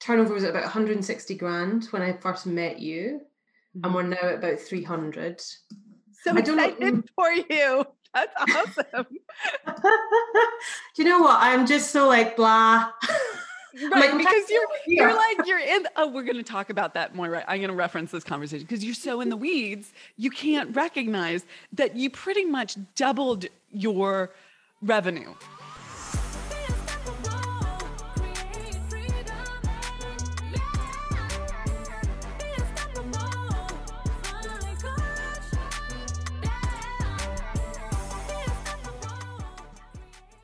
[0.00, 3.20] turnover was at about 160 grand when I first met you,
[3.74, 3.94] and Mhm.
[3.94, 5.40] we're now at about 300.
[6.22, 7.84] So I don't know- excited for you.
[8.12, 9.06] That's awesome.
[10.96, 11.36] Do you know what?
[11.40, 12.90] I'm just so like blah.
[13.82, 17.14] right, like, because you're you're like you're in oh we're going to talk about that
[17.14, 20.28] more right i'm going to reference this conversation because you're so in the weeds you
[20.28, 24.32] can't recognize that you pretty much doubled your
[24.82, 25.32] revenue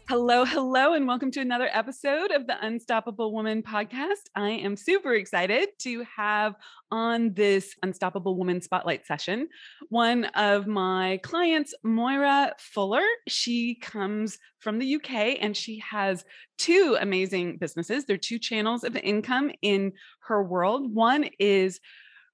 [0.09, 4.31] Hello, hello, and welcome to another episode of the Unstoppable Woman podcast.
[4.37, 6.55] I am super excited to have
[6.93, 9.49] on this Unstoppable Woman Spotlight session
[9.89, 13.03] one of my clients, Moira Fuller.
[13.27, 16.25] She comes from the UK and she has
[16.57, 18.05] two amazing businesses.
[18.05, 19.93] They're two channels of income in
[20.29, 20.95] her world.
[20.95, 21.81] One is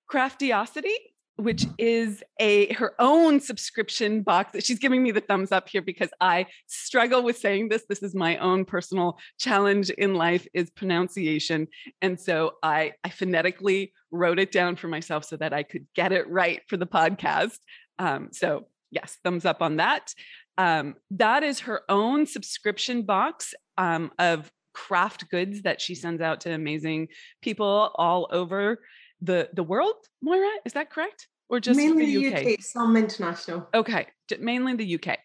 [0.08, 5.82] Craftiosity, which is a her own subscription box she's giving me the thumbs up here
[5.82, 7.84] because I struggle with saying this.
[7.88, 11.68] This is my own personal challenge in life is pronunciation.
[12.00, 16.12] And so I, I phonetically wrote it down for myself so that I could get
[16.12, 17.58] it right for the podcast.
[17.98, 20.12] Um, so yes, thumbs up on that.
[20.58, 26.40] Um, that is her own subscription box um, of craft goods that she sends out
[26.40, 27.08] to amazing
[27.40, 28.78] people all over
[29.22, 29.96] the the world.
[30.20, 31.28] Moira, is that correct?
[31.48, 33.68] Or just Mainly the the UK, some international.
[33.74, 34.06] Okay,
[34.40, 35.18] mainly the UK.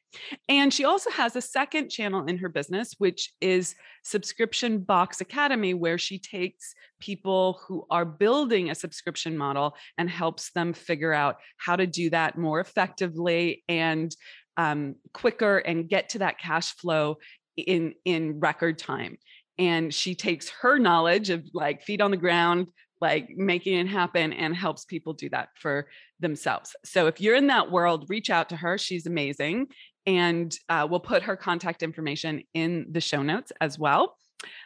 [0.50, 5.74] And she also has a second channel in her business, which is Subscription Box Academy,
[5.74, 11.38] where she takes people who are building a subscription model and helps them figure out
[11.58, 14.14] how to do that more effectively and
[14.58, 17.20] um, quicker and get to that cash flow
[17.56, 19.18] in in record time.
[19.58, 22.70] And she takes her knowledge of like feet on the ground,
[23.02, 25.88] like making it happen, and helps people do that for
[26.20, 26.76] themselves.
[26.84, 28.78] So if you're in that world, reach out to her.
[28.78, 29.68] She's amazing.
[30.06, 34.16] And uh, we'll put her contact information in the show notes as well.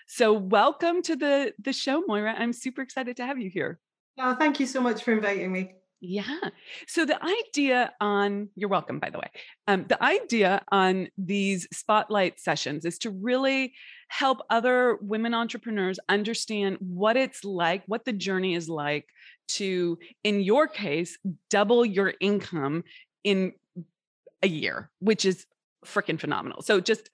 [0.07, 2.35] So welcome to the the show, Moira.
[2.37, 3.79] I'm super excited to have you here.
[4.19, 5.73] Oh, thank you so much for inviting me.
[6.01, 6.49] Yeah.
[6.87, 9.29] So the idea on you're welcome, by the way.
[9.67, 13.73] Um, the idea on these spotlight sessions is to really
[14.07, 19.05] help other women entrepreneurs understand what it's like, what the journey is like
[19.49, 21.19] to, in your case,
[21.51, 22.83] double your income
[23.23, 23.53] in
[24.41, 25.45] a year, which is
[25.85, 26.63] freaking phenomenal.
[26.63, 27.11] So just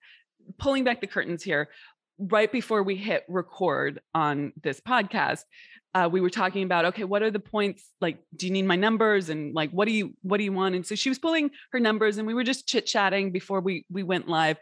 [0.60, 1.68] pulling back the curtains here,
[2.18, 5.44] right before we hit record on this podcast,
[5.94, 7.84] uh, we were talking about okay, what are the points?
[8.02, 9.30] Like, do you need my numbers?
[9.30, 10.76] And like, what do you what do you want?
[10.76, 13.86] And so she was pulling her numbers, and we were just chit chatting before we
[13.90, 14.58] we went live,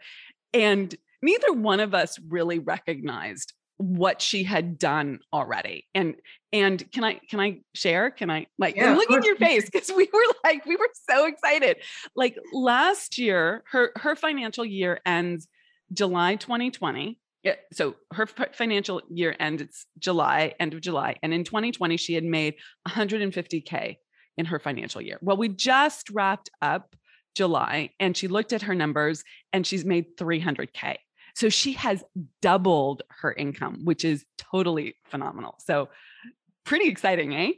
[0.54, 6.14] and neither one of us really recognized what she had done already and
[6.50, 9.92] and can i can i share can i like Yeah, look at your face because
[9.94, 11.76] we were like we were so excited
[12.14, 15.46] like last year her her financial year ends
[15.92, 21.44] july 2020 Yeah, so her financial year end it's july end of july and in
[21.44, 22.56] 2020 she had made
[22.88, 23.96] 150k
[24.36, 26.96] in her financial year well we just wrapped up
[27.36, 30.96] july and she looked at her numbers and she's made 300k
[31.36, 32.02] so she has
[32.40, 35.56] doubled her income, which is totally phenomenal.
[35.58, 35.90] So
[36.64, 37.52] pretty exciting, eh?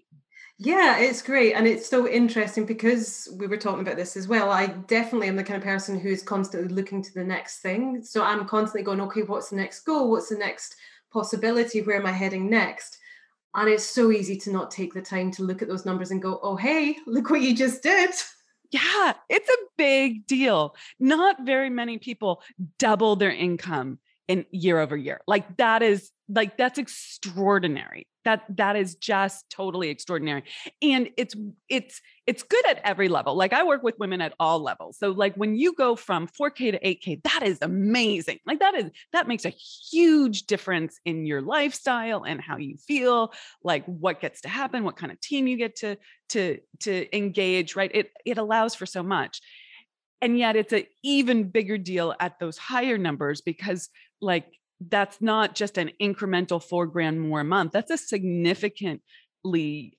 [0.61, 1.55] Yeah, it's great.
[1.55, 4.51] And it's so interesting because we were talking about this as well.
[4.51, 8.03] I definitely am the kind of person who is constantly looking to the next thing.
[8.03, 10.11] So I'm constantly going, okay, what's the next goal?
[10.11, 10.75] What's the next
[11.13, 11.81] possibility?
[11.81, 12.99] Where am I heading next?
[13.55, 16.21] And it's so easy to not take the time to look at those numbers and
[16.21, 18.11] go, oh, hey, look what you just did.
[18.73, 20.75] Yeah, it's a big deal.
[20.99, 22.43] Not very many people
[22.79, 25.21] double their income in year over year.
[25.27, 28.07] Like that is like that's extraordinary.
[28.27, 30.45] That that is just totally extraordinary.
[30.83, 31.35] And it's
[31.71, 33.35] it's it's good at every level.
[33.35, 34.99] Like I work with women at all levels.
[34.99, 38.39] So like when you go from 4K to 8K, that is amazing.
[38.47, 39.55] Like that is that makes a
[39.91, 43.33] huge difference in your lifestyle and how you feel,
[43.65, 45.97] like what gets to happen, what kind of team you get to
[46.31, 47.91] to to engage, right?
[47.95, 49.41] It it allows for so much.
[50.21, 53.89] And yet it's an even bigger deal at those higher numbers because
[54.21, 54.47] like
[54.81, 57.73] that's not just an incremental four grand more a month.
[57.73, 59.03] That's a significantly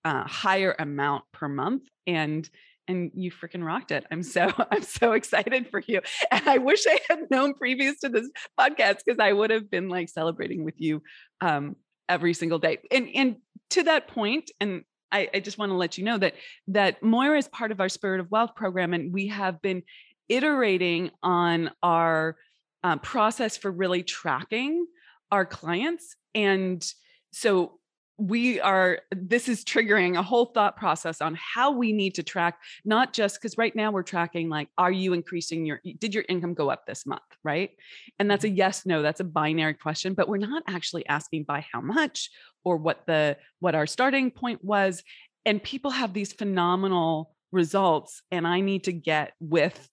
[0.05, 1.83] uh, higher amount per month.
[2.07, 2.49] And
[2.87, 4.05] and you freaking rocked it.
[4.11, 6.01] I'm so I'm so excited for you.
[6.31, 8.29] And I wish I had known previous to this
[8.59, 11.01] podcast because I would have been like celebrating with you
[11.41, 11.75] um,
[12.07, 12.79] every single day.
[12.91, 13.35] And and
[13.71, 16.35] to that point, and I, I just want to let you know that
[16.69, 19.83] that Moira is part of our Spirit of Wealth program, and we have been
[20.27, 22.37] iterating on our
[22.83, 24.85] uh, process for really tracking
[25.31, 26.15] our clients.
[26.33, 26.85] And
[27.31, 27.79] so
[28.19, 32.59] we are this is triggering a whole thought process on how we need to track
[32.83, 36.53] not just because right now we're tracking like are you increasing your did your income
[36.53, 37.71] go up this month right
[38.19, 38.57] and that's a mm-hmm.
[38.57, 42.29] yes no that's a binary question but we're not actually asking by how much
[42.65, 45.01] or what the what our starting point was
[45.45, 49.89] and people have these phenomenal results and i need to get with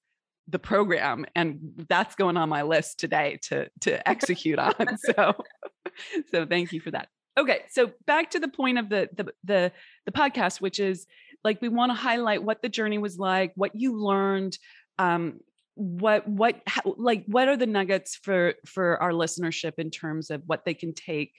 [0.49, 1.59] the program and
[1.89, 5.35] that's going on my list today to to execute on so
[6.31, 7.09] so thank you for that.
[7.39, 9.73] Okay so back to the point of the the the,
[10.07, 11.07] the podcast which is
[11.45, 14.57] like we want to highlight what the journey was like what you learned
[14.99, 15.41] um
[15.75, 20.43] what what how, like what are the nuggets for for our listenership in terms of
[20.47, 21.33] what they can take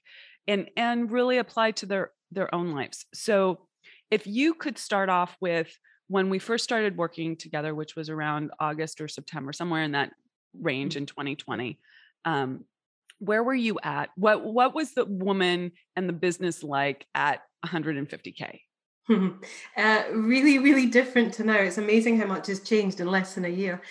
[0.48, 3.06] and and really apply to their their own lives.
[3.14, 3.60] So
[4.12, 5.70] if you could start off with
[6.08, 10.12] when we first started working together which was around august or september somewhere in that
[10.60, 11.04] range mm-hmm.
[11.04, 11.80] in 2020
[12.26, 12.66] um,
[13.20, 14.10] where were you at?
[14.16, 18.60] What what was the woman and the business like at 150k
[19.78, 23.46] uh, really really different to now it's amazing how much has changed in less than
[23.46, 23.82] a year.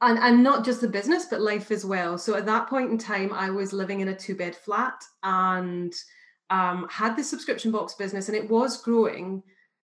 [0.00, 2.18] And and not just the business but life as well.
[2.18, 5.92] So at that point in time i was living in a two bed flat and
[6.50, 9.42] um, had the subscription box business and it was growing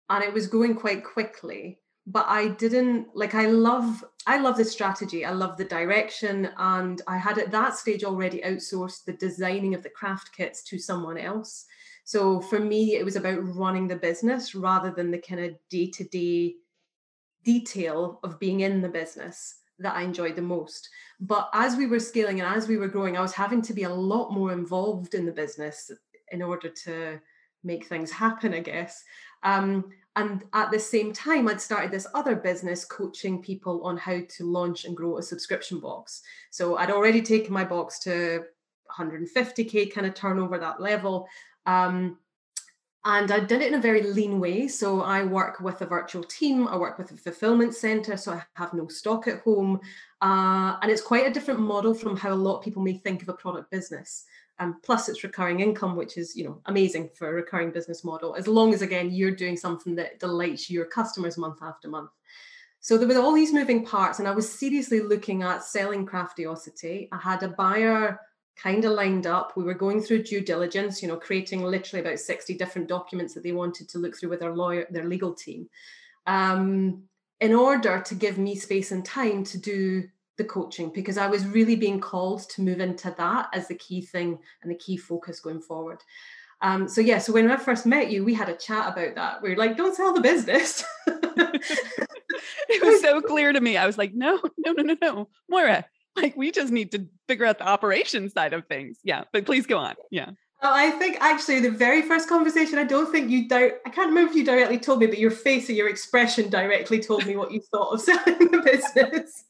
[0.09, 1.79] and it was going quite quickly
[2.11, 5.25] but I didn't like I love I love the strategy.
[5.25, 6.49] I love the direction.
[6.57, 10.77] And I had at that stage already outsourced the designing of the craft kits to
[10.77, 11.65] someone else.
[12.03, 16.55] So for me, it was about running the business rather than the kind of day-to-day
[17.43, 20.89] detail of being in the business that I enjoyed the most.
[21.19, 23.83] But as we were scaling and as we were growing, I was having to be
[23.83, 25.89] a lot more involved in the business
[26.31, 27.19] in order to
[27.63, 29.03] make things happen, I guess.
[29.43, 34.19] Um, and at the same time, I'd started this other business coaching people on how
[34.27, 36.21] to launch and grow a subscription box.
[36.49, 38.43] So I'd already taken my box to
[38.91, 41.27] 150K kind of turnover, that level.
[41.65, 42.17] Um,
[43.05, 44.67] and I did it in a very lean way.
[44.67, 48.43] So I work with a virtual team, I work with a fulfillment center, so I
[48.55, 49.79] have no stock at home.
[50.21, 53.21] Uh, and it's quite a different model from how a lot of people may think
[53.21, 54.25] of a product business.
[54.59, 58.35] Um, plus it's recurring income, which is you know amazing for a recurring business model,
[58.35, 62.11] as long as again you're doing something that delights your customers month after month.
[62.81, 67.09] So there were all these moving parts, and I was seriously looking at selling Craftiosity.
[67.11, 68.19] I had a buyer
[68.61, 69.55] kind of lined up.
[69.55, 73.43] We were going through due diligence, you know, creating literally about 60 different documents that
[73.43, 75.69] they wanted to look through with their lawyer, their legal team,
[76.27, 77.03] um,
[77.39, 80.03] in order to give me space and time to do
[80.39, 84.01] the coaching because I was really being called to move into that as the key
[84.01, 86.01] thing and the key focus going forward.
[86.61, 89.41] Um, so yeah, so when I first met you, we had a chat about that.
[89.43, 90.83] We are like, don't sell the business.
[91.07, 93.77] it was so clear to me.
[93.77, 95.85] I was like, no, no, no, no, no, Moira.
[96.15, 98.97] Like we just need to figure out the operation side of things.
[99.03, 99.95] Yeah, but please go on.
[100.09, 100.31] Yeah.
[100.61, 104.09] Well, I think actually the very first conversation, I don't think you di- I can't
[104.09, 107.37] remember if you directly told me, but your face or your expression directly told me
[107.37, 109.45] what you thought of selling the business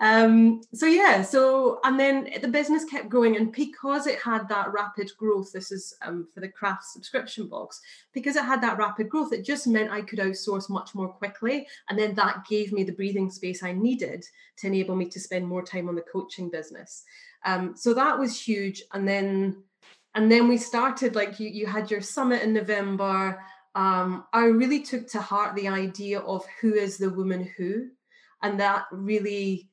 [0.00, 4.72] um, so yeah, so and then the business kept growing, and because it had that
[4.72, 7.80] rapid growth, this is um, for the craft subscription box,
[8.12, 11.66] because it had that rapid growth, it just meant I could outsource much more quickly,
[11.88, 14.24] and then that gave me the breathing space I needed
[14.58, 17.04] to enable me to spend more time on the coaching business.
[17.44, 19.62] Um, so that was huge, and then
[20.14, 23.40] and then we started like you you had your summit in November.
[23.74, 27.88] Um, I really took to heart the idea of who is the woman who
[28.42, 29.68] and that really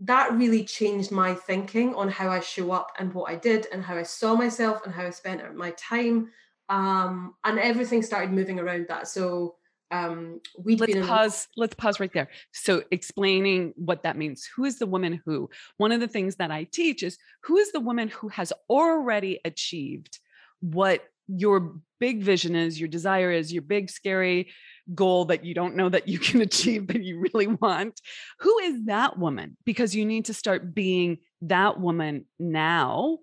[0.00, 3.82] that really changed my thinking on how I show up and what I did and
[3.82, 6.30] how I saw myself and how I spent my time.
[6.70, 9.08] Um, and everything started moving around that.
[9.08, 9.56] So
[9.90, 11.48] um, we let's pause.
[11.56, 12.28] Let's pause right there.
[12.52, 14.48] So explaining what that means.
[14.56, 15.50] Who is the woman who?
[15.76, 19.40] One of the things that I teach is who is the woman who has already
[19.44, 20.18] achieved
[20.60, 24.48] what your big vision is, your desire is, your big scary
[24.94, 28.00] goal that you don't know that you can achieve but you really want
[28.40, 29.56] who is that woman?
[29.64, 33.18] Because you need to start being that woman now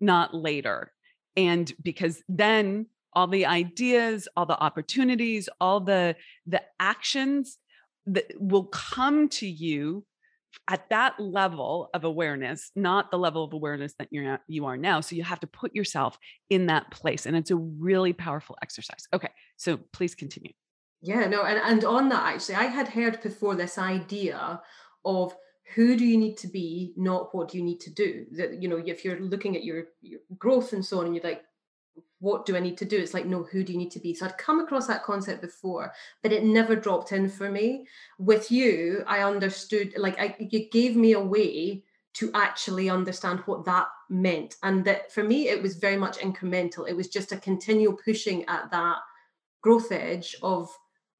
[0.00, 0.92] not later.
[1.36, 6.16] And because then all the ideas all the opportunities all the
[6.46, 7.58] the actions
[8.06, 10.04] that will come to you
[10.68, 15.00] at that level of awareness not the level of awareness that you're you are now.
[15.00, 16.18] So you have to put yourself
[16.50, 19.06] in that place and it's a really powerful exercise.
[19.12, 20.52] Okay so please continue
[21.04, 24.62] yeah, no, and, and on that actually, I had heard before this idea
[25.04, 25.36] of
[25.74, 28.24] who do you need to be, not what do you need to do.
[28.32, 31.24] That you know, if you're looking at your, your growth and so on, and you're
[31.24, 31.42] like,
[32.20, 32.98] what do I need to do?
[32.98, 34.14] It's like, no, who do you need to be?
[34.14, 35.92] So I'd come across that concept before,
[36.22, 37.86] but it never dropped in for me.
[38.18, 41.84] With you, I understood, like, I, you gave me a way
[42.14, 44.56] to actually understand what that meant.
[44.62, 46.88] And that for me, it was very much incremental.
[46.88, 48.96] It was just a continual pushing at that
[49.60, 50.70] growth edge of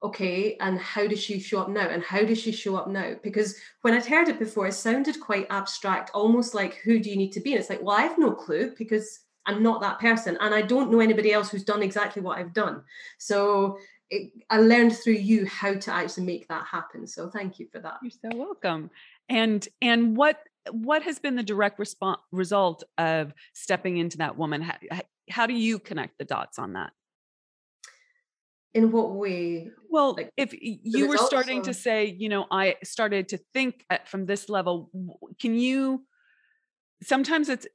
[0.05, 1.89] okay, and how does she show up now?
[1.89, 3.15] And how does she show up now?
[3.23, 7.17] Because when I'd heard it before, it sounded quite abstract, almost like who do you
[7.17, 7.53] need to be?
[7.53, 10.37] And it's like, well, I have no clue because I'm not that person.
[10.41, 12.83] And I don't know anybody else who's done exactly what I've done.
[13.19, 13.79] So
[14.11, 17.07] it, I learned through you how to actually make that happen.
[17.07, 17.95] So thank you for that.
[18.03, 18.91] You're so welcome.
[19.31, 20.39] And and what
[20.71, 24.63] what has been the direct response result of stepping into that woman?
[24.63, 24.77] How,
[25.31, 26.93] how do you connect the dots on that?
[28.75, 31.65] In what way well like if you were starting or?
[31.65, 34.91] to say you know i started to think at, from this level
[35.41, 36.05] can you
[37.03, 37.67] sometimes it's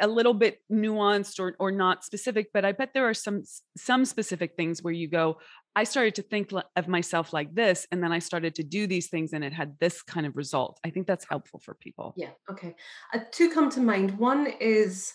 [0.00, 3.42] a little bit nuanced or, or not specific but i bet there are some
[3.76, 5.38] some specific things where you go
[5.76, 9.08] i started to think of myself like this and then i started to do these
[9.08, 10.80] things and it had this kind of result.
[10.84, 12.14] I think that's helpful for people.
[12.16, 12.74] Yeah okay.
[13.14, 14.18] Uh, two come to mind.
[14.18, 15.14] One is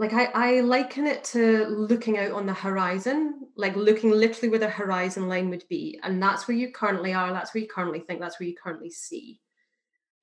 [0.00, 4.58] like I, I liken it to looking out on the horizon like looking literally where
[4.58, 8.00] the horizon line would be and that's where you currently are that's where you currently
[8.00, 9.40] think that's where you currently see.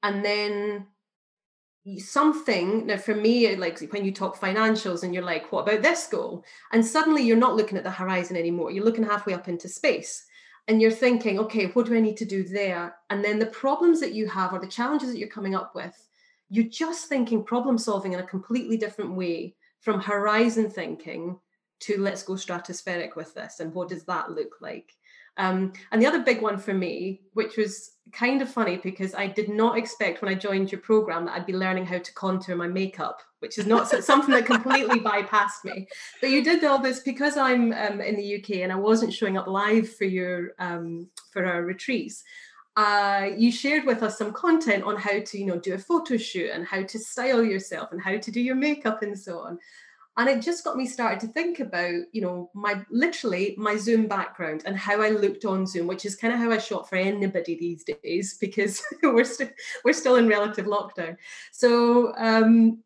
[0.02, 0.88] And then
[2.00, 6.08] something now for me like when you talk financials and you're like what about this
[6.08, 6.44] goal?
[6.72, 10.26] And suddenly you're not looking at the horizon anymore you're looking halfway up into space.
[10.68, 12.96] And you're thinking okay what do i need to do there?
[13.12, 15.96] And then the problems that you have or the challenges that you're coming up with
[16.50, 21.40] you're just thinking problem solving in a completely different way from horizon thinking
[21.80, 24.94] to let's go stratospheric with this and what does that look like?
[25.38, 29.28] Um, and the other big one for me which was kind of funny because i
[29.28, 32.56] did not expect when i joined your program that i'd be learning how to contour
[32.56, 35.88] my makeup which is not something that completely bypassed me.
[36.22, 39.38] But you did all this because i'm um, in the uk and i wasn't showing
[39.38, 42.24] up live for your um, for our retreats
[42.78, 46.16] uh, you shared with us some content on how to, you know, do a photo
[46.16, 49.58] shoot and how to style yourself and how to do your makeup and so on.
[50.16, 54.08] And it just got me started to think about, you know, my literally my Zoom
[54.08, 56.98] background and how I looked on Zoom, which is kind of how I shot for
[56.98, 59.50] anybody these days because we're still
[59.84, 61.18] we're still in relative lockdown.
[61.52, 62.84] So um,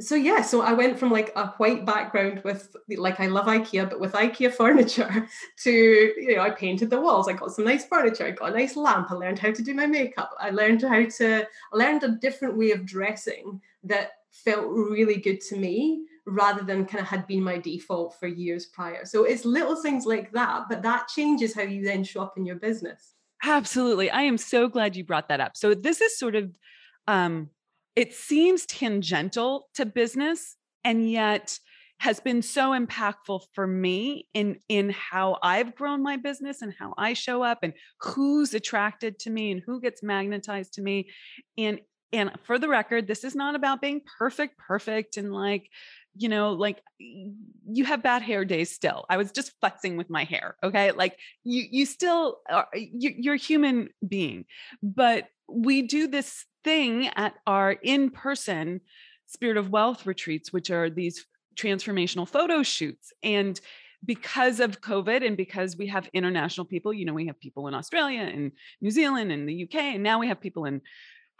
[0.00, 3.88] so yeah, so I went from like a white background with like I love IKEA,
[3.88, 7.28] but with IKEA furniture to you know I painted the walls.
[7.28, 8.26] I got some nice furniture.
[8.26, 9.10] I got a nice lamp.
[9.10, 10.34] I learned how to do my makeup.
[10.40, 15.40] I learned how to I learned a different way of dressing that felt really good
[15.42, 19.04] to me rather than kind of had been my default for years prior.
[19.04, 22.46] So it's little things like that, but that changes how you then show up in
[22.46, 23.12] your business.
[23.44, 24.10] Absolutely.
[24.10, 25.56] I am so glad you brought that up.
[25.56, 26.58] So this is sort of
[27.06, 27.50] um
[27.96, 31.58] it seems tangential to business and yet
[32.00, 36.92] has been so impactful for me in in how I've grown my business and how
[36.98, 41.08] I show up and who's attracted to me and who gets magnetized to me.
[41.56, 41.80] And
[42.12, 45.68] and for the record this is not about being perfect perfect and like
[46.16, 49.04] you know like you have bad hair days still.
[49.08, 50.92] I was just flexing with my hair okay?
[50.92, 54.44] Like you you still are you, you're a human being.
[54.82, 58.80] But we do this thing at our in person
[59.26, 63.12] Spirit of Wealth retreats, which are these transformational photo shoots.
[63.22, 63.60] And
[64.04, 67.74] because of COVID and because we have international people, you know, we have people in
[67.74, 70.82] Australia and New Zealand and the UK, and now we have people in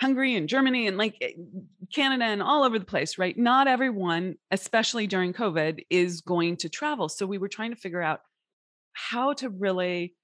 [0.00, 1.32] Hungary and Germany and like eh,
[1.94, 3.36] Canada and all over the place, right?
[3.36, 7.08] Not everyone, especially during COVID, is going to travel.
[7.08, 8.20] So we were trying to figure out
[8.92, 10.14] how to really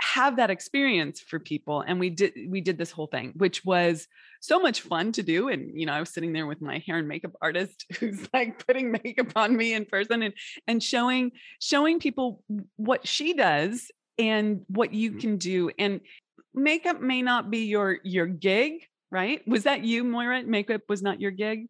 [0.00, 4.06] have that experience for people and we did we did this whole thing which was
[4.40, 6.98] so much fun to do and you know i was sitting there with my hair
[6.98, 10.34] and makeup artist who's like putting makeup on me in person and
[10.68, 12.44] and showing showing people
[12.76, 16.00] what she does and what you can do and
[16.54, 21.20] makeup may not be your your gig right was that you moira makeup was not
[21.20, 21.66] your gig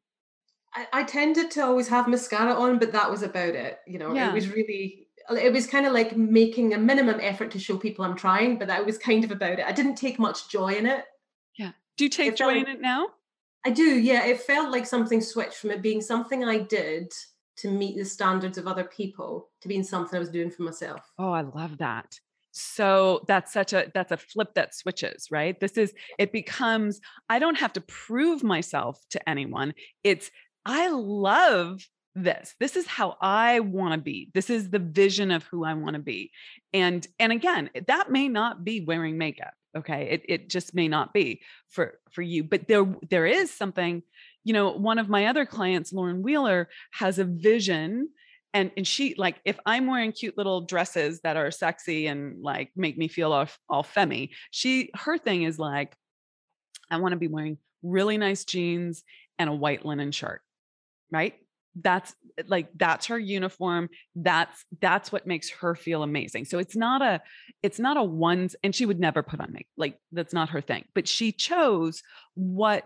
[0.74, 4.14] I, I tended to always have mascara on but that was about it you know
[4.14, 4.26] yeah.
[4.26, 7.76] Uh, it was really it was kind of like making a minimum effort to show
[7.76, 9.66] people I'm trying, but that was kind of about it.
[9.66, 11.04] I didn't take much joy in it.
[11.58, 11.72] Yeah.
[11.96, 13.08] Do you take it joy in it now?
[13.66, 13.82] I do.
[13.82, 14.24] Yeah.
[14.24, 17.12] It felt like something switched from it being something I did
[17.56, 21.12] to meet the standards of other people to being something I was doing for myself.
[21.18, 22.18] Oh, I love that.
[22.58, 25.58] So that's such a that's a flip that switches, right?
[25.58, 29.74] This is it becomes I don't have to prove myself to anyone.
[30.02, 30.30] It's
[30.66, 32.56] I love this.
[32.58, 34.30] This is how i want to be.
[34.34, 36.32] This is the vision of who i want to be.
[36.72, 40.08] And and again that may not be wearing makeup okay?
[40.10, 42.42] It, it just may not be for for you.
[42.42, 44.02] But there there is something
[44.44, 48.08] you know one of my other clients lauren wheeler has a vision
[48.54, 52.70] and and she like if i'm wearing cute little dresses that are sexy and like
[52.76, 55.94] make me feel all, all femmy she her thing is like
[56.90, 59.02] i want to be wearing really nice jeans
[59.38, 60.40] and a white linen shirt
[61.10, 61.34] right?
[61.80, 63.88] That's eh, like that's her uniform.
[64.14, 66.44] That's that's what makes her feel amazing.
[66.46, 67.20] So it's not a
[67.62, 70.60] it's not a ones and she would never put on make like that's not her
[70.60, 70.84] thing.
[70.94, 72.02] But she chose
[72.34, 72.84] what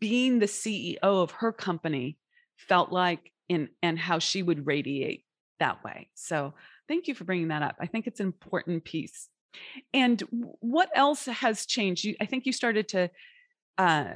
[0.00, 2.18] being the CEO of her company
[2.56, 5.24] felt like in and how she would radiate
[5.60, 6.08] that way.
[6.14, 6.54] So
[6.86, 7.76] thank you for bringing that up.
[7.80, 9.28] I think it's an important piece.
[9.92, 10.22] And
[10.60, 12.04] what else has changed?
[12.04, 13.10] You, I think you started to
[13.76, 14.14] uh,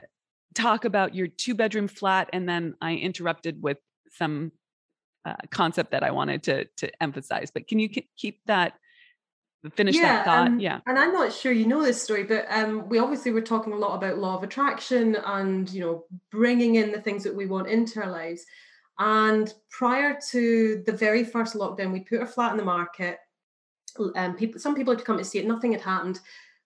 [0.55, 3.79] talk about your two bedroom flat, and then I interrupted with
[4.11, 4.53] some
[5.25, 7.51] uh, concept that I wanted to to emphasize.
[7.51, 8.75] But can you keep that?
[9.77, 10.47] Finish yeah, that thought.
[10.49, 10.81] Um, yeah.
[10.89, 13.77] And I'm not sure you know this story, but um, we obviously were talking a
[13.77, 17.69] lot about law of attraction and you know bringing in the things that we want
[17.69, 18.45] into our lives.
[18.99, 23.19] And prior to the very first lockdown, we put our flat in the market.
[24.17, 25.47] Um, people, some people had come to see it.
[25.47, 26.21] Nothing had happened.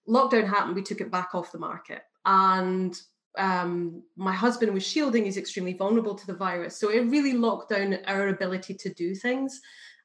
[0.09, 0.77] Lockdown happened.
[0.77, 2.97] We took it back off the market, and
[3.39, 5.25] um, my husband was shielding.
[5.25, 9.15] He's extremely vulnerable to the virus, so it really locked down our ability to do
[9.15, 9.61] things.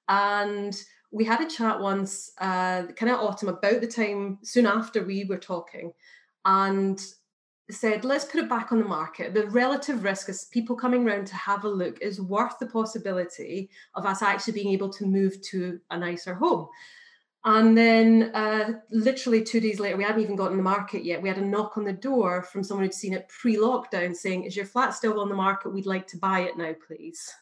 [0.08, 0.76] And
[1.12, 5.26] we had a chat once, uh, kind of autumn, about the time soon after we
[5.26, 5.94] were talking,
[6.46, 7.00] and
[7.74, 9.34] said, let's put it back on the market.
[9.34, 13.70] The relative risk is people coming around to have a look is worth the possibility
[13.96, 16.68] of us actually being able to move to a nicer home.
[17.44, 21.22] And then, uh, literally two days later, we hadn't even gotten the market yet.
[21.22, 24.44] We had a knock on the door from someone who'd seen it pre lockdown saying,
[24.44, 25.74] Is your flat still on the market?
[25.74, 27.34] We'd like to buy it now, please.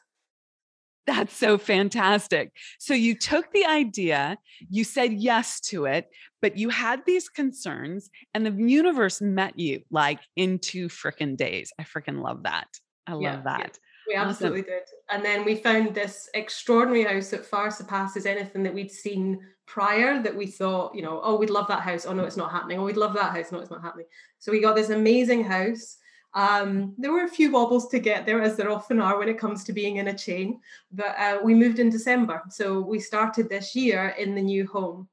[1.09, 2.51] That's so fantastic.
[2.77, 4.37] So you took the idea,
[4.69, 6.07] you said yes to it,
[6.39, 11.73] but you had these concerns, and the universe met you like in two freaking days.
[11.79, 12.67] I freaking love that.
[13.07, 13.79] I love yeah, that.
[14.07, 14.71] Yeah, we absolutely awesome.
[14.71, 14.83] did.
[15.09, 20.21] And then we found this extraordinary house that far surpasses anything that we'd seen prior
[20.21, 22.05] that we thought, you know, oh, we'd love that house.
[22.05, 22.77] Oh, no, it's not happening.
[22.77, 23.51] Oh, we'd love that house.
[23.51, 24.05] No, it's not happening.
[24.37, 25.97] So we got this amazing house
[26.33, 29.39] um, there were a few wobbles to get there, as there often are when it
[29.39, 30.59] comes to being in a chain,
[30.91, 32.43] but uh, we moved in December.
[32.50, 35.07] So we started this year in the new home,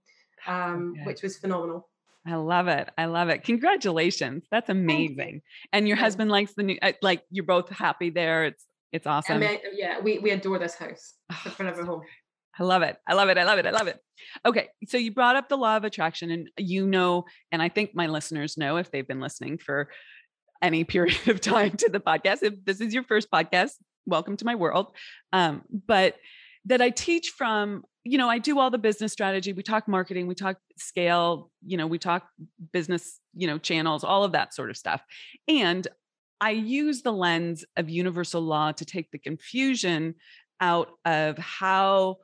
[0.47, 1.06] um, okay.
[1.06, 1.88] which was phenomenal.
[2.26, 2.90] I love it.
[2.99, 3.45] I love it.
[3.45, 4.45] Congratulations.
[4.50, 5.43] That's amazing.
[5.73, 8.47] And your husband likes the new, uh, like you're both happy there.
[8.47, 9.36] It's, it's awesome.
[9.36, 11.14] I mean, yeah, we, we adore this house.
[11.45, 12.02] It's forever home.
[12.58, 12.97] I love it.
[13.06, 13.38] I love it.
[13.38, 13.67] I love it.
[13.67, 13.99] I love it.
[14.45, 14.69] Okay.
[14.88, 18.06] So you brought up the law of attraction and you know, and I think my
[18.06, 19.90] listeners know if they've been listening for
[20.62, 22.42] any period of time to the podcast.
[22.42, 23.73] If this is your first podcast,
[24.06, 24.88] welcome to my world.
[25.32, 26.16] Um, but
[26.66, 29.52] that I teach from, you know, I do all the business strategy.
[29.52, 32.28] We talk marketing, we talk scale, you know, we talk
[32.73, 35.02] business, you know, channels, all of that sort of stuff.
[35.49, 35.86] And
[36.40, 40.16] I use the lens of universal law to take the confusion
[40.60, 42.16] out of how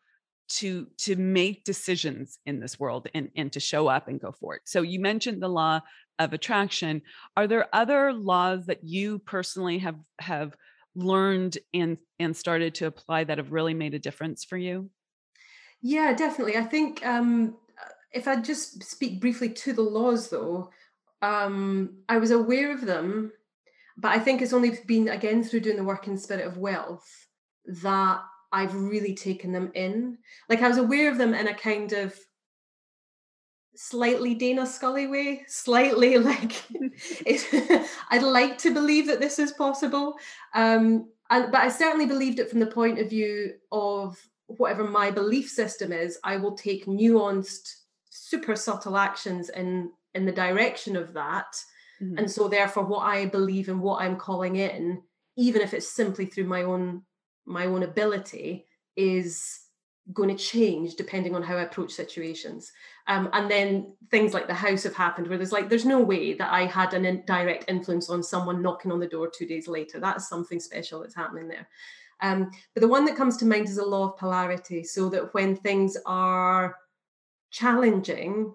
[0.48, 4.60] to to make decisions in this world and, and to show up and go forward.
[4.64, 5.80] So you mentioned the law
[6.24, 7.02] of attraction.
[7.36, 10.54] Are there other laws that you personally have have
[10.94, 14.90] learned and and started to apply that have really made a difference for you?
[15.80, 16.56] Yeah, definitely.
[16.56, 17.56] I think um,
[18.12, 20.70] if I just speak briefly to the laws, though,
[21.22, 23.32] um, I was aware of them,
[23.96, 27.26] but I think it's only been again through doing the work in Spirit of Wealth
[27.82, 28.20] that
[28.52, 30.18] I've really taken them in.
[30.48, 32.14] Like I was aware of them in a kind of
[33.74, 36.62] slightly Dana Scully way, slightly like
[38.10, 40.14] I'd like to believe that this is possible.
[40.54, 45.10] Um, and, but I certainly believed it from the point of view of whatever my
[45.10, 47.68] belief system is, I will take nuanced,
[48.10, 51.56] super subtle actions in in the direction of that.
[52.02, 52.18] Mm-hmm.
[52.18, 55.02] And so therefore what I believe and what I'm calling in,
[55.36, 57.02] even if it's simply through my own
[57.46, 59.60] my own ability, is
[60.12, 62.72] going to change depending on how I approach situations.
[63.06, 66.34] Um, and then things like the house have happened where there's like, there's no way
[66.34, 70.00] that I had an indirect influence on someone knocking on the door two days later.
[70.00, 71.68] That's something special that's happening there.
[72.20, 75.34] Um, but the one that comes to mind is a law of polarity, so that
[75.34, 76.76] when things are
[77.50, 78.54] challenging,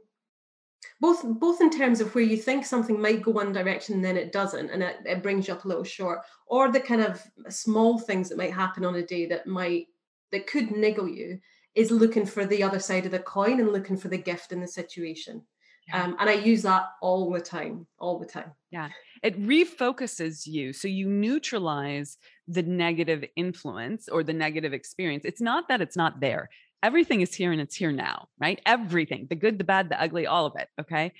[1.02, 4.16] both both in terms of where you think something might go one direction and then
[4.16, 7.22] it doesn't, and it, it brings you up a little short, or the kind of
[7.50, 9.88] small things that might happen on a day that might
[10.32, 11.40] that could niggle you
[11.78, 14.60] is looking for the other side of the coin and looking for the gift in
[14.60, 15.44] the situation.
[15.88, 16.04] Yeah.
[16.04, 18.52] Um, and I use that all the time, all the time.
[18.72, 18.90] Yeah.
[19.24, 20.74] It refocuses you.
[20.74, 25.24] So you neutralize the negative influence or the negative experience.
[25.24, 26.50] It's not that it's not there.
[26.84, 28.60] Everything is here and it's here now, right?
[28.66, 30.68] Everything, the good, the bad, the ugly, all of it.
[30.82, 31.13] Okay.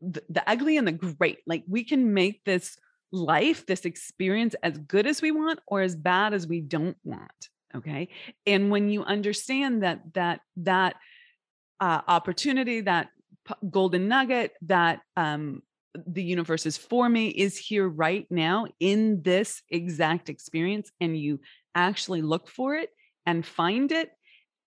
[0.00, 1.38] The, the ugly and the great.
[1.46, 2.78] Like we can make this
[3.12, 7.48] life, this experience as good as we want or as bad as we don't want
[7.74, 8.08] okay?
[8.46, 10.96] And when you understand that that that
[11.80, 13.10] uh, opportunity that
[13.46, 15.62] p- golden nugget that um
[16.06, 21.40] the universe is for me is here right now in this exact experience and you
[21.74, 22.90] actually look for it
[23.26, 24.10] and find it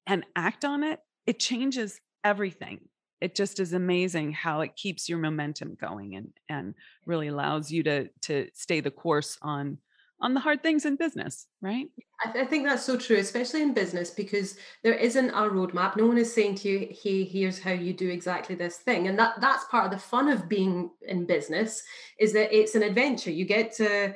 [0.08, 2.80] and act on it it changes everything.
[3.20, 6.74] It just is amazing how it keeps your momentum going and and
[7.06, 9.78] really allows you to to stay the course on
[10.22, 11.88] on the hard things in business, right?
[12.24, 15.98] I, th- I, think that's so true, especially in business, because there isn't a roadmap.
[15.98, 19.18] No one is saying to you, "Hey, here's how you do exactly this thing," and
[19.18, 21.84] that that's part of the fun of being in business
[22.20, 23.32] is that it's an adventure.
[23.32, 24.14] You get to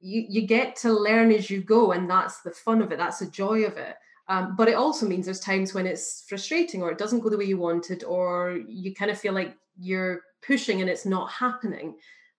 [0.00, 2.98] you you get to learn as you go, and that's the fun of it.
[2.98, 3.96] That's the joy of it.
[4.28, 7.38] Um, but it also means there's times when it's frustrating, or it doesn't go the
[7.38, 11.94] way you wanted, or you kind of feel like you're pushing and it's not happening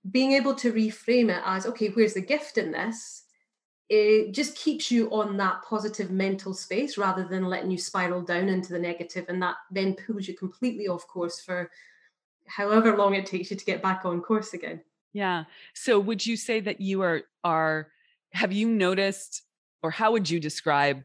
[0.10, 3.24] being able to reframe it as okay where's the gift in this?
[3.90, 8.48] It just keeps you on that positive mental space rather than letting you spiral down
[8.48, 11.70] into the negative and that then pulls you completely off course for
[12.48, 14.82] however long it takes you to get back on course again.
[15.14, 15.44] Yeah.
[15.74, 17.90] So would you say that you are are
[18.32, 19.44] have you noticed
[19.84, 21.04] or how would you describe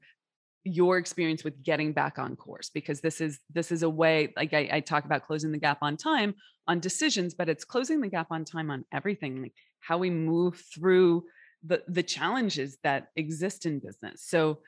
[0.66, 4.52] your experience with getting back on course because this is this is a way like
[4.52, 6.34] I, I, talk about closing the gap on time
[6.66, 10.60] on decisions but it's closing the gap on time on everything like how we move
[10.74, 11.24] through
[11.66, 14.22] the the challenges that exist in business.
[14.22, 14.58] So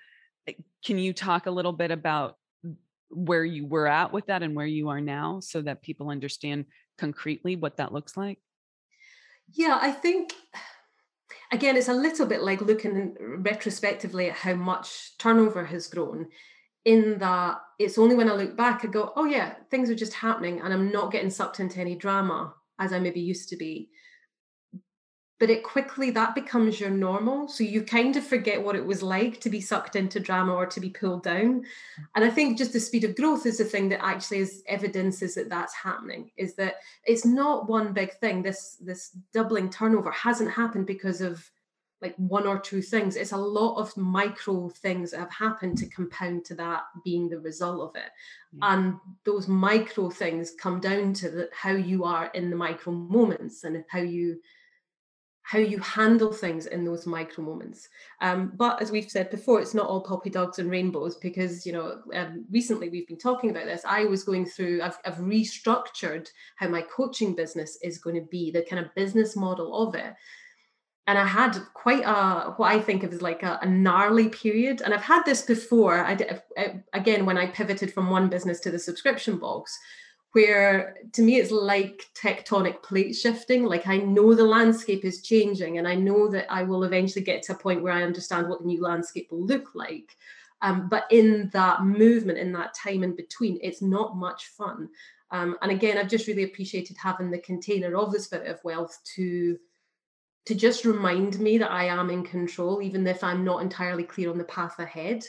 [0.46, 2.36] eh, can you talk a little bit about
[3.10, 6.66] where you were at with that and where you are now so that people understand
[6.98, 8.38] concretely what that looks like?
[9.54, 10.34] Yeah i think
[11.52, 16.28] again, it's a little bit like looking retrospectively at how much turnover has grown.
[16.84, 20.14] In that it's only when I look back, I go, oh yeah, things are just
[20.14, 23.90] happening, and I'm not getting sucked into any drama as I maybe used to be.
[25.40, 27.46] But it quickly that becomes your normal.
[27.46, 30.66] So you kind of forget what it was like to be sucked into drama or
[30.66, 31.64] to be pulled down.
[32.16, 35.36] And I think just the speed of growth is the thing that actually is evidences
[35.36, 36.32] that that's happening.
[36.36, 38.42] Is that it's not one big thing.
[38.42, 41.48] This this doubling turnover hasn't happened because of
[42.00, 43.16] like one or two things.
[43.16, 47.40] It's a lot of micro things that have happened to compound to that being the
[47.40, 48.10] result of it.
[48.62, 53.64] And those micro things come down to the, how you are in the micro moments
[53.64, 54.40] and how you
[55.48, 57.88] how you handle things in those micro moments.
[58.20, 61.72] Um, but as we've said before, it's not all puppy dogs and rainbows because, you
[61.72, 63.80] know, um, recently we've been talking about this.
[63.88, 68.50] I was going through, I've, I've restructured how my coaching business is going to be,
[68.50, 70.12] the kind of business model of it
[71.06, 74.82] and I had quite a what I think of as like a, a gnarly period.
[74.82, 76.04] And I've had this before.
[76.04, 76.42] I did,
[76.92, 79.78] again when I pivoted from one business to the subscription box,
[80.32, 83.64] where to me it's like tectonic plate shifting.
[83.64, 87.42] Like I know the landscape is changing, and I know that I will eventually get
[87.44, 90.16] to a point where I understand what the new landscape will look like.
[90.60, 94.88] Um, but in that movement, in that time in between, it's not much fun.
[95.30, 98.98] Um, and again, I've just really appreciated having the container of the spirit of wealth
[99.16, 99.58] to
[100.46, 104.30] to just remind me that I am in control, even if I'm not entirely clear
[104.30, 105.22] on the path ahead.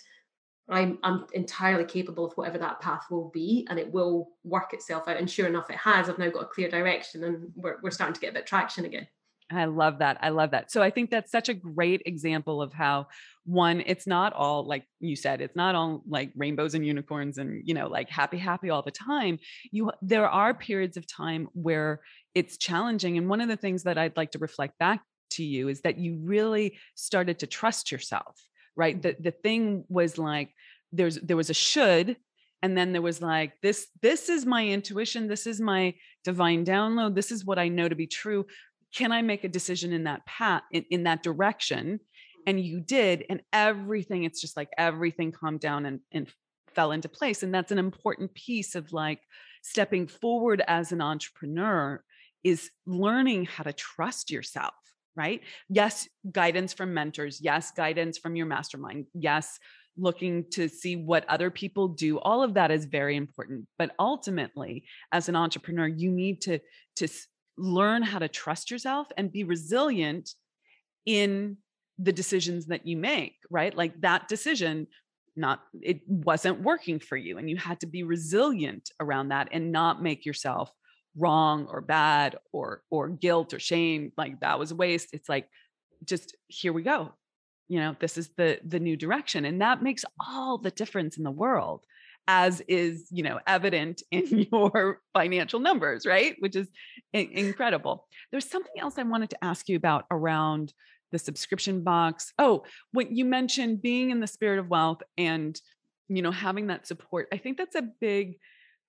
[0.69, 5.07] I'm, I'm entirely capable of whatever that path will be, and it will work itself
[5.07, 5.17] out.
[5.17, 6.09] And sure enough, it has.
[6.09, 8.85] I've now got a clear direction, and we're, we're starting to get a bit traction
[8.85, 9.07] again.
[9.51, 10.17] I love that.
[10.21, 10.71] I love that.
[10.71, 13.07] So I think that's such a great example of how
[13.45, 17.67] one, it's not all like you said, it's not all like rainbows and unicorns and
[17.67, 19.39] you know, like happy, happy all the time.
[19.71, 22.01] You there are periods of time where
[22.35, 23.17] it's challenging.
[23.17, 25.01] And one of the things that I'd like to reflect back
[25.31, 28.39] to you is that you really started to trust yourself,
[28.79, 28.99] right?
[28.99, 30.49] The the thing was like
[30.93, 32.15] there's there was a should
[32.63, 37.13] and then there was like this this is my intuition this is my divine download
[37.13, 38.45] this is what i know to be true.
[38.95, 41.99] Can i make a decision in that path in, in that direction?
[42.47, 42.65] And mm-hmm.
[42.65, 46.27] you did and everything it's just like everything calmed down and, and
[46.73, 49.19] fell into place and that's an important piece of like
[49.61, 52.01] stepping forward as an entrepreneur
[52.43, 54.73] is learning how to trust yourself
[55.19, 55.41] right?
[55.67, 57.41] Yes, guidance from mentors.
[57.41, 59.05] Yes, guidance from your mastermind.
[59.13, 59.59] Yes,
[59.97, 62.19] looking to see what other people do.
[62.19, 63.67] All of that is very important.
[63.77, 66.59] But ultimately, as an entrepreneur, you need to,
[66.95, 67.09] to
[67.57, 70.29] learn how to trust yourself and be resilient
[71.05, 71.57] in
[71.97, 73.75] the decisions that you make, right?
[73.75, 74.87] Like that decision
[75.35, 79.71] not it wasn't working for you and you had to be resilient around that and
[79.71, 80.69] not make yourself
[81.17, 85.49] wrong or bad or or guilt or shame like that was a waste it's like
[86.03, 87.13] just here we go.
[87.67, 91.23] You know this is the the new direction and that makes all the difference in
[91.23, 91.85] the world
[92.27, 96.35] as is you know evident in your financial numbers right?
[96.39, 96.67] Which is
[97.13, 98.07] incredible.
[98.31, 100.73] There's something else i wanted to ask you about around
[101.11, 102.33] the subscription box.
[102.39, 105.59] Oh when you mentioned being in the spirit of wealth and
[106.07, 108.39] you know having that support i think that's a big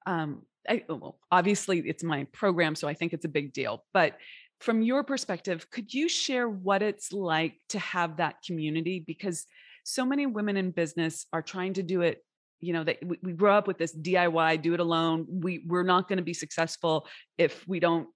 [0.06, 3.84] um, I, oh, well, obviously it's my program, so I think it's a big deal.
[3.92, 4.16] But
[4.60, 9.02] from your perspective, could you share what it's like to have that community?
[9.04, 9.46] Because
[9.84, 12.22] so many women in business are trying to do it
[12.60, 15.82] you know that we, we grow up with this diy do it alone we we're
[15.82, 17.06] not going to be successful
[17.38, 18.08] if we don't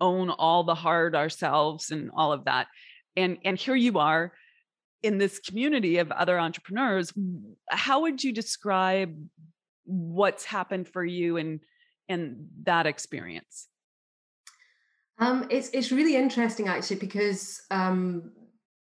[0.00, 2.66] own all the hard ourselves and all of that
[3.16, 4.32] and and here you are
[5.02, 7.12] in this community of other entrepreneurs
[7.70, 9.16] how would you describe
[9.84, 11.60] what's happened for you and
[12.08, 13.68] and that experience?
[15.18, 18.30] Um, it's it's really interesting actually because um,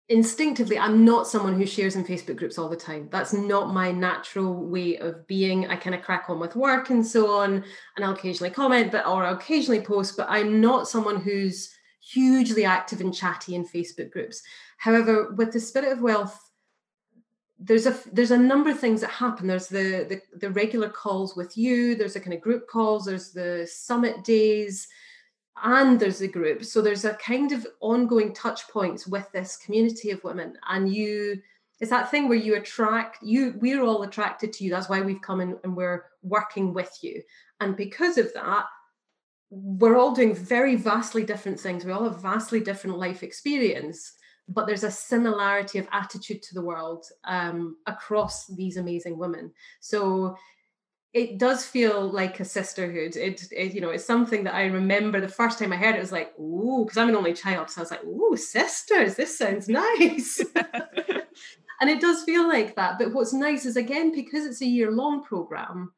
[0.08, 3.08] instinctively i'm not someone who shares in facebook groups all the time.
[3.10, 5.68] That's not my natural way of being.
[5.68, 7.64] I kind of crack on with work and so on
[7.96, 12.64] and i'll occasionally comment but or I'll occasionally post but i'm not someone who's hugely
[12.64, 14.42] active and chatty in facebook groups.
[14.78, 16.38] However with the spirit of wealth
[17.64, 19.46] there's a there's a number of things that happen.
[19.46, 23.32] There's the, the the regular calls with you there's a kind of group calls there's
[23.32, 24.88] the summit days
[25.62, 26.64] and there's a group.
[26.64, 30.56] So there's a kind of ongoing touch points with this community of women.
[30.68, 31.40] And you
[31.80, 34.70] it's that thing where you attract you we're all attracted to you.
[34.70, 37.22] That's why we've come in and we're working with you.
[37.60, 38.64] And because of that
[39.50, 41.84] we're all doing very vastly different things.
[41.84, 44.14] We all have vastly different life experience
[44.48, 49.50] but there's a similarity of attitude to the world um, across these amazing women
[49.80, 50.36] so
[51.12, 53.16] it does feel like a sisterhood.
[53.16, 56.00] It, it, you know, it's something that I remember the first time I heard it
[56.00, 57.68] was like, ooh, because I'm an only child.
[57.68, 60.42] So I was like, ooh, sisters, this sounds nice.
[61.80, 62.98] and it does feel like that.
[62.98, 65.92] But what's nice is again, because it's a year long program,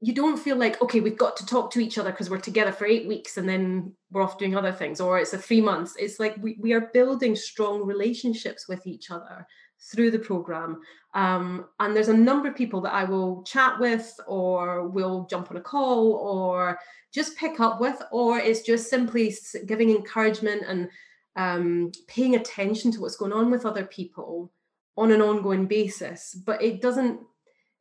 [0.00, 2.72] you don't feel like, okay, we've got to talk to each other because we're together
[2.72, 5.94] for eight weeks and then we're off doing other things, or it's a three months.
[5.98, 9.46] It's like we, we are building strong relationships with each other
[9.90, 10.80] through the program.
[11.14, 15.50] Um, and there's a number of people that I will chat with, or will jump
[15.50, 16.78] on a call, or
[17.14, 20.90] just pick up with, or it's just simply giving encouragement and
[21.36, 24.52] um, paying attention to what's going on with other people
[24.98, 26.34] on an ongoing basis.
[26.34, 27.20] But it doesn't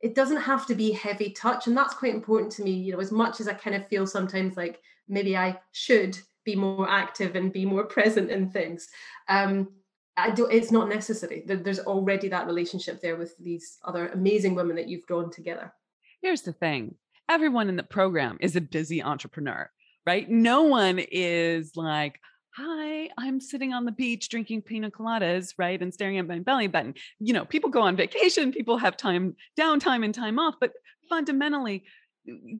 [0.02, 2.72] it doesn't have to be heavy touch, and that's quite important to me.
[2.72, 6.56] You know, as much as I kind of feel sometimes like maybe I should be
[6.56, 8.88] more active and be more present in things.
[9.28, 9.70] Um,
[10.18, 11.44] I do, it's not necessary.
[11.46, 15.74] There's already that relationship there with these other amazing women that you've drawn together.
[16.22, 16.96] Here's the thing
[17.28, 19.70] everyone in the program is a busy entrepreneur,
[20.06, 20.30] right?
[20.30, 22.20] No one is like,
[22.58, 25.82] Hi, I'm sitting on the beach drinking pina coladas, right?
[25.82, 26.94] And staring at my belly button.
[27.20, 30.72] You know, people go on vacation, people have time, downtime and time off, but
[31.10, 31.84] fundamentally,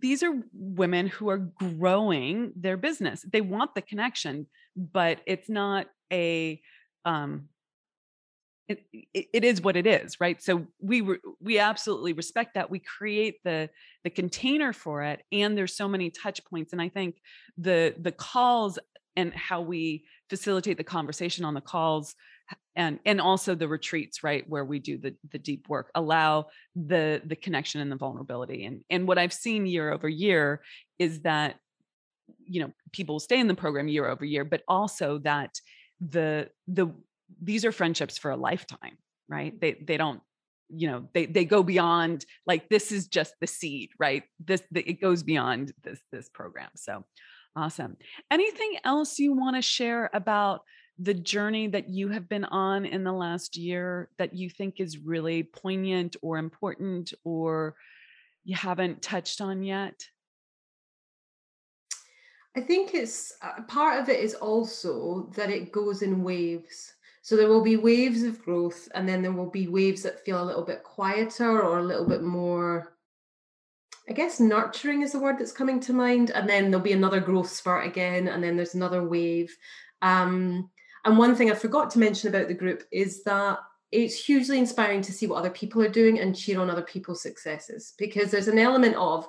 [0.02, 3.26] these are women who are growing their business.
[3.32, 6.62] They want the connection, but it's not a
[7.06, 7.48] um,
[8.68, 12.80] it, it, is what it is right so we re, we absolutely respect that we
[12.80, 13.70] create the
[14.04, 17.22] the container for it and there's so many touch points and i think
[17.60, 18.80] the the calls
[19.16, 22.16] and how we facilitate the conversation on the calls
[22.76, 27.22] and and also the retreats right where we do the the deep work allow the
[27.26, 30.62] the connection and the vulnerability and and what i've seen year over year
[31.00, 31.56] is that
[32.46, 35.56] you know people stay in the program year over year but also that
[36.00, 36.88] the the
[37.42, 38.98] these are friendships for a lifetime
[39.28, 39.60] right?
[39.60, 40.22] They they don't
[40.70, 44.24] you know they they go beyond like this is just the seed right?
[44.44, 47.04] This the, it goes beyond this this program so
[47.56, 47.98] awesome
[48.32, 50.62] anything else you want to share about
[50.98, 54.98] the journey that you have been on in the last year that you think is
[55.00, 57.76] really poignant or important or
[58.44, 60.06] you haven't touched on yet
[62.58, 66.94] I think it's uh, part of it is also that it goes in waves.
[67.22, 70.42] So there will be waves of growth, and then there will be waves that feel
[70.42, 72.95] a little bit quieter or a little bit more,
[74.10, 76.30] I guess, nurturing is the word that's coming to mind.
[76.32, 79.56] And then there'll be another growth spurt again, and then there's another wave.
[80.02, 80.70] Um,
[81.06, 83.60] and one thing I forgot to mention about the group is that
[83.92, 87.22] it's hugely inspiring to see what other people are doing and cheer on other people's
[87.22, 89.28] successes because there's an element of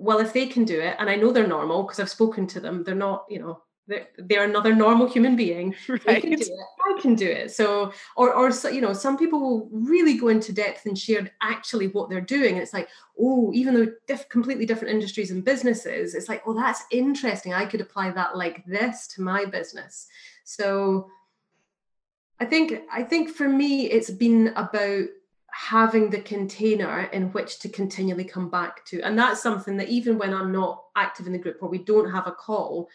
[0.00, 2.60] well, if they can do it, and I know they're normal because I've spoken to
[2.60, 5.74] them, they're not, you know, they're, they're another normal human being.
[5.90, 6.04] Right.
[6.06, 6.96] They can do it.
[6.96, 7.50] I can do it.
[7.50, 11.88] So, or, or, you know, some people will really go into depth and share actually
[11.88, 12.54] what they're doing.
[12.54, 16.54] And it's like, oh, even though diff- completely different industries and businesses, it's like, oh,
[16.54, 17.52] that's interesting.
[17.52, 20.06] I could apply that like this to my business.
[20.44, 21.10] So,
[22.38, 25.06] I think, I think for me, it's been about
[25.52, 29.02] having the container in which to continually come back to.
[29.02, 32.10] And that's something that even when I'm not active in the group or we don't
[32.10, 32.88] have a call,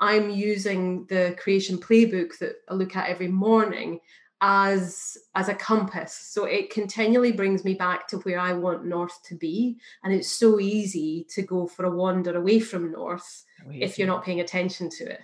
[0.00, 4.00] I'm using the creation playbook that I look at every morning
[4.40, 6.12] as as a compass.
[6.12, 9.78] So it continually brings me back to where i want north to be.
[10.02, 14.22] And it's so easy to go for a wander away from north if you're not
[14.22, 15.20] paying attention to it.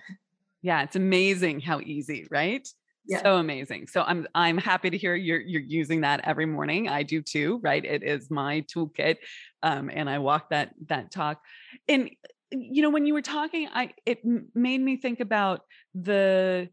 [0.63, 2.67] Yeah it's amazing how easy right?
[3.05, 3.21] Yeah.
[3.21, 3.87] so amazing.
[3.87, 6.89] So i'm i'm happy to hear you're you're using that every morning.
[6.89, 7.83] I do too right?
[7.83, 9.17] It is my toolkit
[9.61, 11.43] um, and i walk that that talk.
[11.87, 12.09] And
[12.51, 14.19] you know when you were talking i it
[14.53, 15.61] made me think about
[15.95, 16.69] the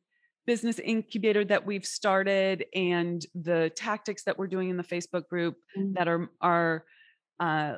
[0.49, 5.57] business incubator that we've started and the tactics that we're doing in the Facebook group
[5.77, 5.93] mm-hmm.
[5.93, 6.85] that are are
[7.39, 7.75] uh,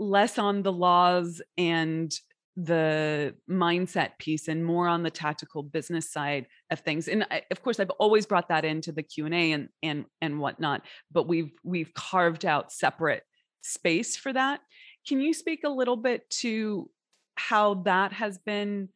[0.00, 2.12] less on the laws and
[2.56, 7.62] the mindset piece and more on the tactical business side of things and I, of
[7.62, 11.94] course i've always brought that into the q&a and and and whatnot but we've we've
[11.94, 13.22] carved out separate
[13.62, 14.60] space for that
[15.08, 16.90] can you speak a little bit to
[17.36, 18.88] how that has been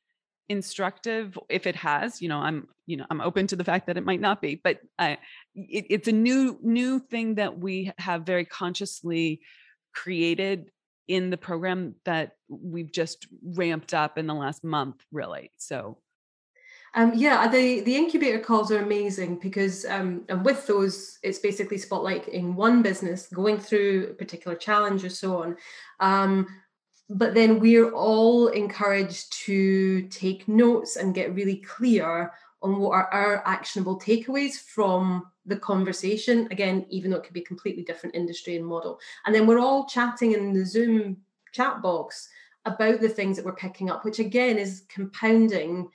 [0.49, 3.97] instructive if it has you know i'm you know i'm open to the fact that
[3.97, 5.17] it might not be but uh,
[5.55, 9.41] it, it's a new new thing that we have very consciously
[9.93, 10.71] created
[11.09, 15.99] in the program that we've just ramped up in the last month really so
[16.97, 21.77] um, yeah, the, the incubator calls are amazing because um, and with those, it's basically
[21.77, 25.57] spotlighting one business going through a particular challenge or so on.
[26.01, 26.47] Um,
[27.09, 33.13] but then we're all encouraged to take notes and get really clear on what are
[33.13, 36.49] our actionable takeaways from the conversation.
[36.51, 38.99] Again even though it could be a completely different industry and model.
[39.25, 41.19] And then we're all chatting in the zoom
[41.53, 42.29] chat box
[42.65, 45.89] about the things that we're picking up which again is compounding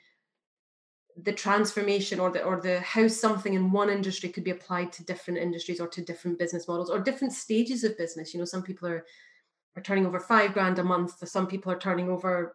[1.24, 5.04] the transformation or the or the how something in one industry could be applied to
[5.04, 8.32] different industries or to different business models or different stages of business.
[8.32, 9.04] You know some people are
[9.76, 11.26] are turning over five grand a month.
[11.28, 12.54] Some people are turning over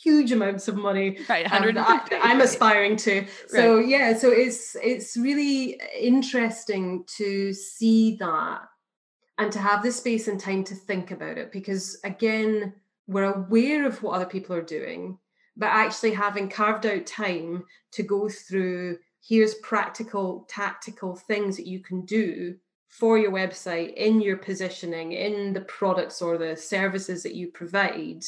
[0.00, 1.18] huge amounts of money.
[1.28, 3.26] Right, um, I, am aspiring to.
[3.48, 3.88] So right.
[3.88, 8.60] yeah, so it's it's really interesting to see that
[9.38, 12.74] and to have the space and time to think about it because again,
[13.06, 15.18] we're aware of what other people are doing,
[15.56, 21.80] but actually having carved out time to go through here's practical tactical things that you
[21.80, 22.56] can do
[22.88, 28.24] for your website in your positioning in the products or the services that you provide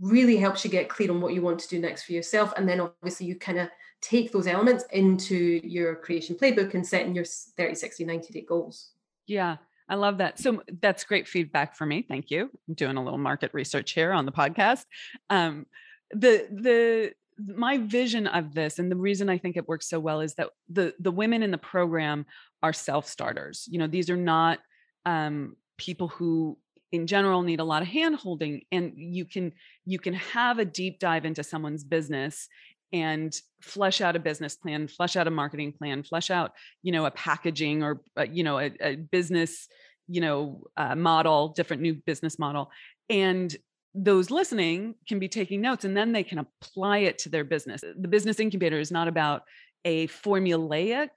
[0.00, 2.68] really helps you get clear on what you want to do next for yourself and
[2.68, 3.68] then obviously you kind of
[4.02, 8.90] take those elements into your creation playbook and setting your 30 60 90 day goals
[9.26, 9.56] yeah
[9.88, 10.40] I love that.
[10.40, 12.02] So that's great feedback for me.
[12.02, 12.50] Thank you.
[12.66, 14.84] I'm doing a little market research here on the podcast.
[15.30, 15.66] Um,
[16.10, 20.20] the the my vision of this and the reason i think it works so well
[20.20, 22.24] is that the the women in the program
[22.66, 24.58] are self starters you know these are not
[25.04, 26.58] um, people who
[26.92, 29.52] in general need a lot of hand holding and you can
[29.84, 32.48] you can have a deep dive into someone's business
[32.92, 36.52] and flesh out a business plan flesh out a marketing plan flesh out
[36.82, 39.68] you know a packaging or uh, you know a, a business
[40.08, 42.70] you know uh, model different new business model
[43.10, 43.56] and
[43.96, 47.80] those listening can be taking notes and then they can apply it to their business.
[47.80, 49.42] The business incubator is not about
[49.86, 51.08] a formulaic,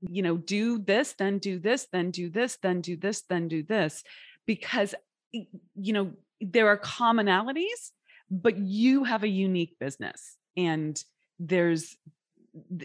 [0.00, 3.62] you know, do this, then do this, then do this, then do this, then do
[3.62, 4.02] this,
[4.46, 4.94] because,
[5.32, 7.90] you know, there are commonalities,
[8.30, 11.02] but you have a unique business and
[11.38, 11.96] there's,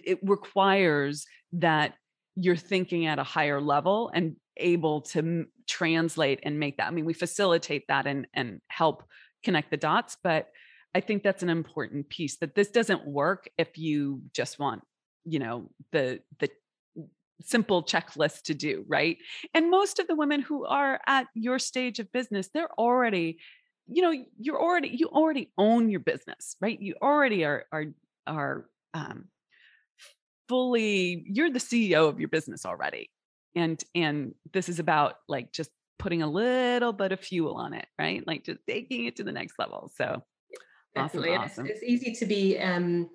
[0.04, 1.96] it requires that
[2.36, 6.88] you're thinking at a higher level and able to translate and make that.
[6.88, 9.04] I mean, we facilitate that and and help
[9.44, 10.50] connect the dots, but
[10.94, 14.84] I think that's an important piece that this doesn't work if you just want,
[15.26, 16.50] you know, the the
[17.44, 19.18] simple checklist to do, right?
[19.54, 23.40] And most of the women who are at your stage of business, they're already
[23.88, 26.80] you know, you're already you already own your business, right?
[26.80, 27.86] You already are are
[28.26, 29.26] are um
[30.48, 33.10] fully you're the CEO of your business already
[33.56, 37.86] and and this is about like just putting a little bit of fuel on it
[38.00, 40.22] right like just taking it to the next level so
[40.94, 41.30] Definitely.
[41.30, 41.66] Awesome, awesome.
[41.68, 43.10] It's, it's, easy to be um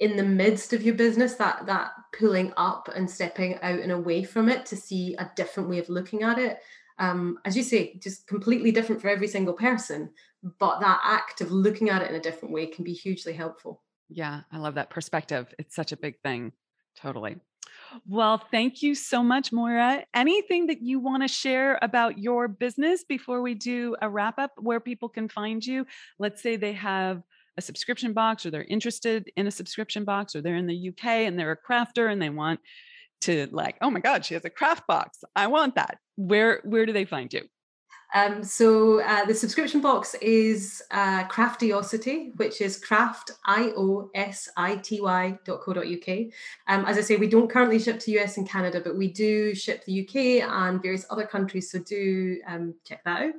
[0.00, 4.24] in the midst of your business that that pulling up and stepping out and away
[4.24, 6.58] from it to see a different way of looking at it
[7.00, 10.10] um, as you say, just completely different for every single person.
[10.58, 13.82] But that act of looking at it in a different way can be hugely helpful.
[14.10, 15.52] Yeah, I love that perspective.
[15.58, 16.52] It's such a big thing.
[16.96, 17.36] Totally.
[18.06, 20.04] Well, thank you so much, Moira.
[20.14, 24.52] Anything that you want to share about your business before we do a wrap up
[24.58, 25.86] where people can find you?
[26.18, 27.22] Let's say they have
[27.56, 31.04] a subscription box or they're interested in a subscription box or they're in the UK
[31.06, 32.60] and they're a crafter and they want
[33.22, 35.22] to like, oh my God, she has a craft box.
[35.36, 35.98] I want that.
[36.16, 37.42] Where where do they find you?
[38.14, 44.48] Um, so uh, the subscription box is uh, Craftiosity, which is craft i o s
[44.56, 46.08] i t y dot co dot uk.
[46.66, 49.54] Um, as I say, we don't currently ship to US and Canada, but we do
[49.54, 50.16] ship the UK
[50.50, 51.70] and various other countries.
[51.70, 53.34] So do um, check that out.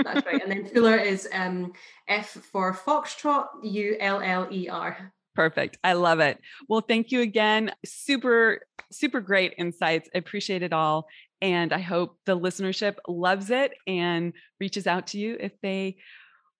[0.03, 0.41] That's right.
[0.41, 1.73] And then Fuller is um,
[2.07, 5.13] F for Foxtrot, U L L E R.
[5.35, 5.77] Perfect.
[5.83, 6.39] I love it.
[6.67, 7.71] Well, thank you again.
[7.85, 8.61] Super,
[8.91, 10.09] super great insights.
[10.13, 11.07] I appreciate it all.
[11.41, 15.97] And I hope the listenership loves it and reaches out to you if they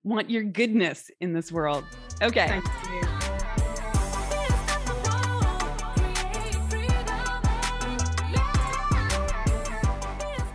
[0.03, 1.83] want your goodness in this world.
[2.21, 2.61] Okay.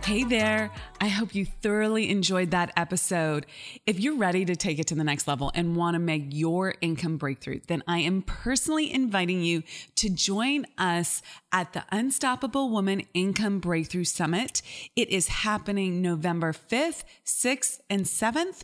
[0.09, 0.71] Hey there.
[0.99, 3.45] I hope you thoroughly enjoyed that episode.
[3.85, 6.73] If you're ready to take it to the next level and want to make your
[6.81, 9.61] income breakthrough, then I am personally inviting you
[9.97, 14.63] to join us at the Unstoppable Woman Income Breakthrough Summit.
[14.95, 18.63] It is happening November 5th, 6th, and 7th.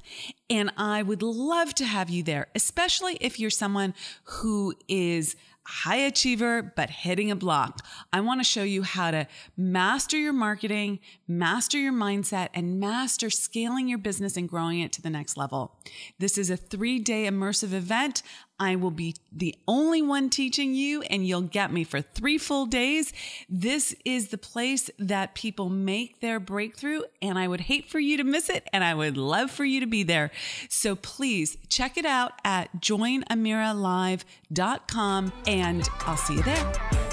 [0.50, 3.94] And I would love to have you there, especially if you're someone
[4.24, 5.36] who is
[5.66, 7.86] high achiever, but hitting a block.
[8.14, 13.30] I want to show you how to master your marketing, master your mindset, and master
[13.30, 15.76] scaling your business and growing it to the next level.
[16.20, 18.22] This is a three day immersive event.
[18.60, 22.66] I will be the only one teaching you, and you'll get me for three full
[22.66, 23.12] days.
[23.50, 28.18] This is the place that people make their breakthrough, and I would hate for you
[28.18, 30.32] to miss it, and I would love for you to be there.
[30.70, 37.05] So please check it out at joinamiralive.com, and I'll see you there.